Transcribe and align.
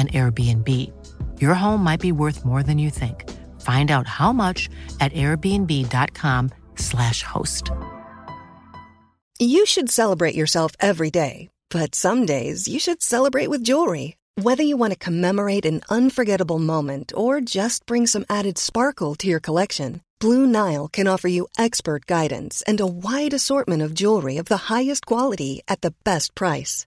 an 0.00 0.08
Airbnb. 0.08 0.66
Your 1.40 1.54
home 1.54 1.84
might 1.84 2.00
be 2.00 2.12
worth 2.12 2.44
more 2.44 2.62
than 2.62 2.78
you 2.78 2.88
think. 2.88 3.28
Find 3.60 3.90
out 3.90 4.06
how 4.06 4.32
much 4.32 4.70
at 5.00 5.12
airbnb.com/slash 5.12 7.22
host. 7.22 7.70
You 9.38 9.66
should 9.66 9.90
celebrate 9.90 10.34
yourself 10.34 10.72
every 10.80 11.10
day, 11.10 11.50
but 11.70 11.94
some 11.94 12.24
days 12.26 12.68
you 12.68 12.78
should 12.78 13.02
celebrate 13.02 13.50
with 13.50 13.62
jewelry. 13.62 14.16
Whether 14.36 14.62
you 14.62 14.76
want 14.76 14.92
to 14.92 14.98
commemorate 14.98 15.66
an 15.66 15.82
unforgettable 15.90 16.58
moment 16.58 17.12
or 17.14 17.40
just 17.40 17.86
bring 17.86 18.06
some 18.06 18.24
added 18.30 18.58
sparkle 18.58 19.14
to 19.16 19.26
your 19.26 19.40
collection, 19.40 20.02
Blue 20.18 20.46
Nile 20.46 20.88
can 20.88 21.06
offer 21.06 21.28
you 21.28 21.48
expert 21.58 22.06
guidance 22.06 22.62
and 22.66 22.80
a 22.80 22.86
wide 22.86 23.34
assortment 23.34 23.82
of 23.82 23.94
jewelry 23.94 24.36
of 24.36 24.46
the 24.46 24.72
highest 24.72 25.06
quality 25.06 25.62
at 25.68 25.80
the 25.80 25.94
best 26.04 26.34
price. 26.34 26.86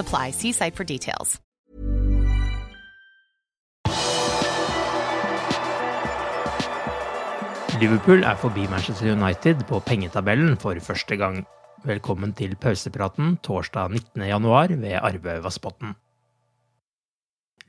apply. 0.01 0.31
See 0.31 0.51
site 0.51 0.75
for 0.75 0.83
details. 0.83 1.39
Liverpool 7.81 8.21
er 8.21 8.35
forbi 8.37 8.67
Manchester 8.69 9.09
United 9.15 9.63
på 9.65 9.79
pengetabellen 9.81 10.53
for 10.61 10.77
første 10.85 11.15
gang. 11.17 11.39
Velkommen 11.81 12.35
til 12.37 12.53
pausepraten 12.61 13.39
torsdag 13.41 13.95
19.1 13.95 14.75
ved 14.83 14.99
Arve 15.01 15.39
Vassbotn. 15.41 15.95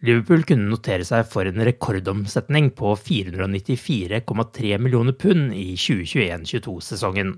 Liverpool 0.05 0.43
kunne 0.45 0.69
notere 0.69 1.07
seg 1.09 1.25
for 1.31 1.49
en 1.49 1.63
rekordomsetning 1.65 2.73
på 2.77 2.93
494,3 2.99 4.75
millioner 4.83 5.17
pund 5.17 5.55
i 5.57 5.79
2021-22-sesongen, 5.81 7.37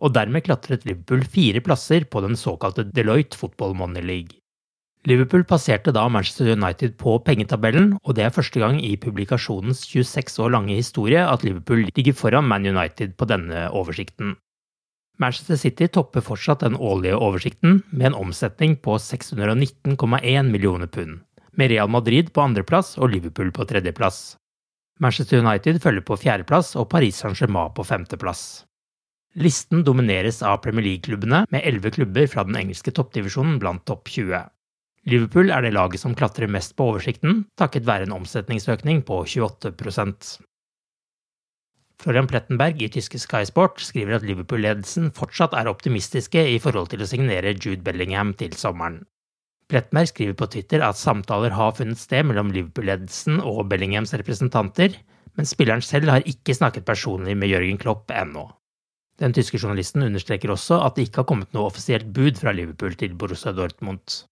og 0.00 0.14
dermed 0.16 0.44
klatret 0.46 0.86
Liverpool 0.88 1.22
fire 1.28 1.62
plasser 1.64 2.06
på 2.10 2.22
den 2.24 2.36
såkalte 2.36 2.86
Deloitte 2.88 3.38
Football 3.38 3.76
Money 3.78 4.02
League. 4.02 4.40
Liverpool 5.08 5.46
passerte 5.48 5.94
da 5.96 6.02
Manchester 6.12 6.50
United 6.52 6.98
på 7.00 7.14
pengetabellen, 7.24 7.94
og 8.04 8.16
det 8.16 8.26
er 8.26 8.34
første 8.34 8.60
gang 8.60 8.82
i 8.84 8.98
publikasjonens 9.00 9.86
26 9.88 10.42
år 10.44 10.52
lange 10.56 10.76
historie 10.76 11.22
at 11.24 11.44
Liverpool 11.46 11.86
ligger 11.88 12.16
foran 12.16 12.48
Man 12.48 12.68
United 12.68 13.16
på 13.16 13.28
denne 13.30 13.68
oversikten. 13.72 14.36
Manchester 15.20 15.56
City 15.56 15.88
topper 15.88 16.24
fortsatt 16.24 16.64
den 16.64 16.76
årlige 16.76 17.16
oversikten 17.16 17.82
med 17.90 18.10
en 18.10 18.20
omsetning 18.26 18.76
på 18.76 18.96
619,1 19.00 20.48
millioner 20.48 20.88
pund 20.88 21.20
med 21.52 21.70
Real 21.70 21.90
Madrid 21.90 22.32
på 22.32 22.44
andreplass 22.44 22.96
og 22.98 23.10
Liverpool 23.12 23.50
på 23.52 23.66
tredjeplass. 23.68 24.36
Manchester 25.00 25.40
United 25.40 25.80
følger 25.82 26.04
på 26.04 26.18
fjerdeplass 26.20 26.74
og 26.76 26.88
Paris 26.92 27.20
Saint-Germain 27.22 27.72
på 27.76 27.84
femteplass. 27.84 28.64
Listen 29.38 29.84
domineres 29.86 30.40
av 30.42 30.58
Premier 30.64 30.88
League-klubbene, 30.88 31.44
med 31.50 31.62
elleve 31.62 31.92
klubber 31.94 32.26
fra 32.26 32.42
den 32.48 32.58
engelske 32.58 32.90
toppdivisjonen 32.90 33.60
blant 33.62 33.84
topp 33.86 34.10
20. 34.10 34.48
Liverpool 35.10 35.52
er 35.54 35.62
det 35.62 35.74
laget 35.76 36.02
som 36.02 36.16
klatrer 36.18 36.50
mest 36.50 36.74
på 36.76 36.90
oversikten, 36.90 37.44
takket 37.60 37.86
være 37.86 38.08
en 38.08 38.16
omsetningsøkning 38.18 39.04
på 39.06 39.22
28% 39.24 40.40
Florian 42.00 42.28
Plettenberg 42.30 42.80
i 42.80 42.88
tyske 42.88 43.18
Sky 43.20 43.44
Sport 43.44 43.82
skriver 43.84 44.16
at 44.16 44.24
Liverpool-ledelsen 44.24 45.10
fortsatt 45.16 45.52
er 45.56 45.68
optimistiske 45.68 46.42
i 46.54 46.56
forhold 46.62 46.88
til 46.92 47.04
å 47.04 47.08
signere 47.08 47.52
Jude 47.52 47.84
Bellingham 47.84 48.32
til 48.40 48.56
sommeren. 48.56 49.02
Plettenberg 49.70 50.08
skriver 50.08 50.38
på 50.40 50.48
Twitter 50.54 50.82
at 50.82 50.98
samtaler 50.98 51.52
har 51.54 51.76
funnet 51.76 52.00
sted 52.00 52.24
mellom 52.26 52.54
Liverpool-ledelsen 52.54 53.42
og 53.44 53.68
Bellinghams 53.70 54.16
representanter, 54.16 54.96
men 55.36 55.46
spilleren 55.46 55.84
selv 55.84 56.10
har 56.10 56.24
ikke 56.26 56.56
snakket 56.56 56.88
personlig 56.88 57.36
med 57.38 57.52
Jørgen 57.52 57.78
Klopp 57.78 58.10
ennå. 58.16 58.48
Den 59.20 59.34
tyske 59.36 59.58
journalisten 59.60 60.06
understreker 60.06 60.52
også 60.54 60.78
at 60.80 60.96
det 60.96 61.08
ikke 61.08 61.22
har 61.22 61.28
kommet 61.28 61.52
noe 61.52 61.68
offisielt 61.68 62.08
bud 62.16 62.38
fra 62.40 62.54
Liverpool 62.56 62.94
til 62.96 63.16
Borussia 63.20 63.52
Dortmund. 63.52 64.22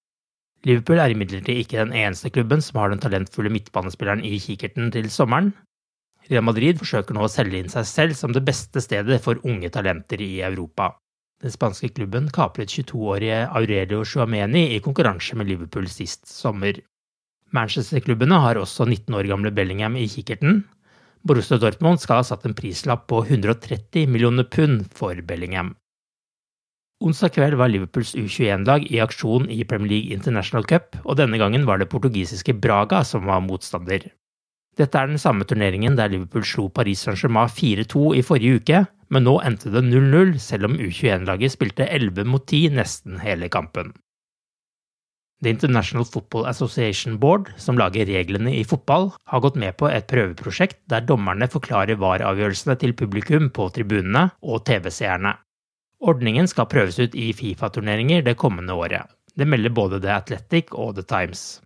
Liverpool 0.67 0.99
er 0.99 1.13
imidlertid 1.13 1.61
ikke 1.61 1.83
den 1.83 1.93
eneste 1.95 2.33
klubben 2.35 2.63
som 2.65 2.81
har 2.81 2.91
den 2.91 3.03
talentfulle 3.03 3.53
midtbanespilleren 3.53 4.25
i 4.25 4.39
kikkerten 4.43 4.89
til 4.95 5.11
sommeren. 5.13 5.53
Real 6.29 6.45
Madrid 6.45 6.81
forsøker 6.81 7.15
nå 7.15 7.25
å 7.25 7.31
selge 7.33 7.61
inn 7.61 7.71
seg 7.73 7.87
selv 7.89 8.17
som 8.19 8.33
det 8.35 8.43
beste 8.49 8.83
stedet 8.85 9.21
for 9.25 9.41
unge 9.49 9.71
talenter 9.73 10.21
i 10.25 10.41
Europa. 10.45 10.91
Den 11.39 11.55
spanske 11.55 11.93
klubben 11.95 12.27
kapret 12.35 12.73
22-årige 12.73 13.45
Aurelio 13.47 14.03
Chuameni 14.05 14.65
i 14.75 14.81
konkurranse 14.83 15.37
med 15.39 15.47
Liverpool 15.53 15.87
sist 15.93 16.27
sommer. 16.27 16.81
Manchester-klubbene 17.55 18.41
har 18.43 18.59
også 18.61 18.89
19 18.89 19.15
år 19.15 19.29
gamle 19.31 19.53
Bellingham 19.55 19.97
i 19.97 20.09
kikkerten. 20.11 20.65
Borussia 21.27 21.59
Dortmund 21.59 22.01
skal 22.03 22.21
ha 22.21 22.27
satt 22.27 22.47
en 22.47 22.57
prislapp 22.57 23.07
på 23.11 23.25
130 23.25 24.07
millioner 24.11 24.45
pund 24.45 24.87
for 24.95 25.19
Bellingham. 25.27 25.75
Onsdag 26.99 27.37
kveld 27.37 27.55
var 27.61 27.71
Liverpools 27.71 28.17
U21-lag 28.19 28.87
i 28.91 28.99
aksjon 28.99 29.47
i 29.55 29.63
Premier 29.65 29.93
League 29.93 30.15
International 30.15 30.65
Cup, 30.67 30.97
og 31.05 31.21
denne 31.21 31.39
gangen 31.39 31.67
var 31.67 31.79
det 31.79 31.91
portugisiske 31.93 32.57
Braga 32.59 33.05
som 33.07 33.29
var 33.31 33.45
motstander. 33.45 34.09
Dette 34.79 34.99
er 34.99 35.11
den 35.11 35.19
samme 35.23 35.47
turneringen 35.47 35.95
der 35.99 36.11
Liverpool 36.11 36.47
slo 36.47 36.67
Paris 36.75 37.05
Saint-Germain 37.07 37.51
4-2 37.51 38.03
i 38.19 38.25
forrige 38.27 38.59
uke, 38.59 38.83
men 39.15 39.25
nå 39.27 39.39
endte 39.47 39.71
det 39.75 39.85
0-0, 39.87 40.37
selv 40.43 40.69
om 40.69 40.77
U21-laget 40.79 41.55
spilte 41.55 41.87
11 41.87 42.27
mot 42.27 42.45
10 42.47 42.75
nesten 42.79 43.23
hele 43.23 43.51
kampen. 43.51 43.95
The 45.41 45.51
International 45.51 46.05
Football 46.05 46.47
Association 46.51 47.19
Board, 47.19 47.53
som 47.57 47.79
lager 47.79 48.09
reglene 48.11 48.57
i 48.59 48.65
fotball, 48.67 49.13
har 49.31 49.43
gått 49.45 49.55
med 49.55 49.77
på 49.79 49.87
et 49.87 50.09
prøveprosjekt 50.11 50.81
der 50.91 51.05
dommerne 51.07 51.47
forklarer 51.53 52.01
VAR-avgjørelsene 52.01 52.75
til 52.81 52.97
publikum 52.99 53.47
på 53.55 53.69
tribunene 53.75 54.25
og 54.43 54.65
TV-seerne. 54.67 55.37
Ordningen 56.03 56.51
skal 56.51 56.67
prøves 56.71 56.99
ut 56.99 57.15
i 57.15 57.31
Fifa-turneringer 57.35 58.27
det 58.27 58.35
kommende 58.39 58.75
året. 58.75 59.07
Det 59.39 59.47
melder 59.47 59.71
både 59.71 60.01
The 60.03 60.17
Athletic 60.17 60.75
og 60.75 60.97
The 60.99 61.07
Times. 61.07 61.61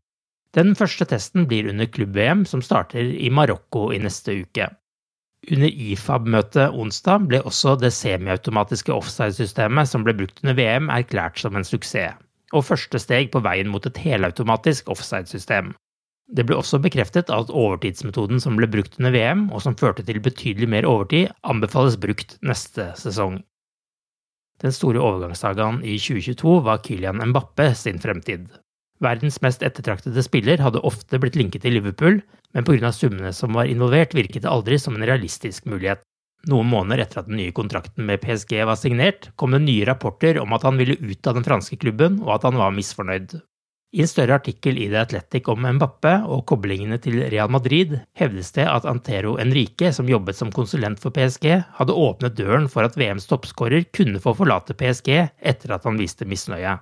Den 0.53 0.75
første 0.77 1.07
testen 1.09 1.47
blir 1.49 1.71
under 1.71 1.89
klubb-VM, 1.89 2.45
som 2.45 2.61
starter 2.61 3.09
i 3.09 3.31
Marokko 3.33 3.87
i 3.97 4.01
neste 4.05 4.37
uke. 4.45 4.69
Under 5.49 5.73
IFAB-møtet 5.89 6.77
onsdag 6.77 7.25
ble 7.31 7.41
også 7.49 7.73
det 7.81 7.91
semiautomatiske 7.97 8.93
offside-systemet 8.93 9.89
som 9.89 10.05
ble 10.05 10.15
brukt 10.21 10.45
under 10.45 10.55
VM, 10.61 10.93
erklært 10.93 11.41
som 11.41 11.57
en 11.57 11.67
suksess, 11.67 12.21
og 12.53 12.67
første 12.69 13.01
steg 13.03 13.33
på 13.33 13.43
veien 13.45 13.71
mot 13.73 13.87
et 13.89 13.99
helautomatisk 14.05 14.91
offside-system. 14.93 15.73
Det 16.33 16.47
ble 16.49 16.57
også 16.57 16.81
bekreftet 16.81 17.33
at 17.35 17.51
overtidsmetoden 17.51 18.41
som 18.41 18.57
ble 18.57 18.69
brukt 18.71 18.97
under 19.01 19.13
VM, 19.13 19.49
og 19.53 19.65
som 19.65 19.77
førte 19.77 20.05
til 20.07 20.21
betydelig 20.23 20.69
mer 20.71 20.89
overtid, 20.89 21.33
anbefales 21.45 21.99
brukt 22.01 22.39
neste 22.41 22.93
sesong. 23.01 23.43
Den 24.63 24.73
store 24.73 25.03
overgangssagaen 25.03 25.81
i 25.83 25.97
2022 25.99 26.61
var 26.65 26.85
Kylian 26.87 27.21
Mbappe 27.33 27.73
sin 27.77 27.99
fremtid. 28.01 28.47
Verdens 29.03 29.41
mest 29.43 29.65
ettertraktede 29.67 30.23
spiller 30.23 30.63
hadde 30.63 30.85
ofte 30.87 31.19
blitt 31.19 31.37
linket 31.37 31.65
til 31.67 31.75
Liverpool, 31.75 32.21
men 32.55 32.67
pga. 32.69 32.93
summene 32.95 33.33
som 33.35 33.57
var 33.59 33.67
involvert, 33.67 34.15
virket 34.15 34.45
det 34.45 34.53
aldri 34.53 34.79
som 34.79 34.95
en 34.95 35.07
realistisk 35.09 35.67
mulighet. 35.67 36.05
Noen 36.51 36.67
måneder 36.67 37.05
etter 37.05 37.23
at 37.23 37.29
den 37.31 37.39
nye 37.39 37.55
kontrakten 37.55 38.07
med 38.09 38.19
PSG 38.25 38.57
var 38.67 38.79
signert, 38.81 39.31
kom 39.39 39.55
det 39.55 39.63
nye 39.63 39.87
rapporter 39.87 40.41
om 40.43 40.55
at 40.57 40.65
han 40.67 40.81
ville 40.81 40.99
ut 40.99 41.27
av 41.31 41.39
den 41.39 41.47
franske 41.47 41.79
klubben, 41.79 42.19
og 42.25 42.35
at 42.37 42.47
han 42.49 42.59
var 42.59 42.75
misfornøyd. 42.75 43.37
I 43.93 44.01
en 44.01 44.09
større 44.09 44.39
artikkel 44.41 44.79
i 44.81 44.87
The 44.89 45.03
Athletic 45.05 45.49
om 45.53 45.67
Mbappe 45.77 46.15
og 46.25 46.47
koblingene 46.49 46.97
til 47.05 47.19
Real 47.29 47.51
Madrid 47.53 47.99
hevdes 48.17 48.55
det 48.57 48.65
at 48.65 48.87
Antero 48.89 49.35
Enrique, 49.43 49.91
som 49.93 50.09
jobbet 50.09 50.39
som 50.39 50.53
konsulent 50.55 51.03
for 51.03 51.13
PSG, 51.13 51.59
hadde 51.77 51.99
åpnet 52.07 52.39
døren 52.39 52.71
for 52.73 52.89
at 52.89 52.97
VMs 52.97 53.29
toppskårer 53.29 53.85
kunne 53.93 54.23
få 54.25 54.33
forlate 54.39 54.75
PSG 54.81 55.13
etter 55.21 55.77
at 55.77 55.85
han 55.85 56.01
viste 56.01 56.25
misnøye. 56.25 56.79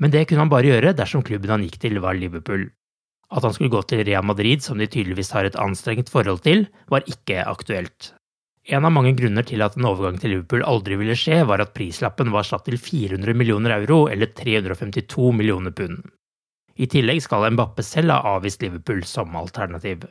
Men 0.00 0.12
det 0.12 0.24
kunne 0.26 0.46
han 0.46 0.52
bare 0.52 0.72
gjøre 0.72 0.96
dersom 0.96 1.24
klubben 1.28 1.52
han 1.52 1.68
gikk 1.68 1.76
til, 1.84 2.00
var 2.00 2.16
Liverpool. 2.16 2.70
At 3.28 3.44
han 3.44 3.52
skulle 3.52 3.74
gå 3.76 3.82
til 3.90 4.06
Real 4.08 4.24
Madrid, 4.24 4.64
som 4.64 4.80
de 4.80 4.88
tydeligvis 4.88 5.34
har 5.36 5.44
et 5.44 5.60
anstrengt 5.60 6.08
forhold 6.12 6.40
til, 6.46 6.70
var 6.88 7.04
ikke 7.04 7.44
aktuelt. 7.44 8.14
En 8.66 8.82
av 8.84 8.90
mange 8.90 9.12
grunner 9.14 9.46
til 9.46 9.62
at 9.62 9.76
en 9.78 9.86
overgang 9.86 10.16
til 10.18 10.32
Liverpool 10.34 10.64
aldri 10.66 10.96
ville 10.98 11.14
skje, 11.14 11.44
var 11.46 11.62
at 11.62 11.74
prislappen 11.76 12.32
var 12.34 12.46
satt 12.48 12.64
til 12.66 12.80
400 12.82 13.36
millioner 13.38 13.76
euro, 13.76 14.08
eller 14.10 14.32
352 14.34 15.28
millioner 15.38 15.70
pund. 15.70 16.00
I 16.76 16.88
tillegg 16.90 17.22
skal 17.22 17.46
Mbappe 17.54 17.84
selv 17.86 18.12
ha 18.12 18.34
avvist 18.34 18.64
Liverpool 18.66 19.04
som 19.06 19.36
alternativ. 19.38 20.08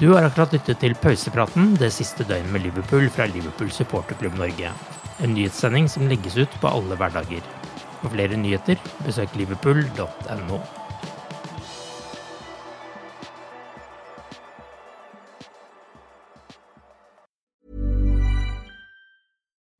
Du 0.00 0.10
har 0.12 0.26
akkurat 0.26 0.52
lyttet 0.52 0.82
til 0.82 0.96
pausepraten 1.00 1.70
det 1.80 1.92
siste 1.94 2.26
døgnet 2.26 2.52
med 2.52 2.66
Liverpool 2.66 3.06
fra 3.08 3.28
Liverpool 3.30 3.70
supporterklubb 3.72 4.34
Norge. 4.36 4.72
En 5.22 5.32
nyhetssending 5.32 5.86
som 5.88 6.10
legges 6.10 6.36
ut 6.36 6.58
på 6.60 6.68
alle 6.68 6.98
hverdager. 6.98 7.46
For 8.02 8.12
flere 8.12 8.36
nyheter, 8.36 8.82
besøk 9.06 9.38
liverpool.no. 9.38 10.60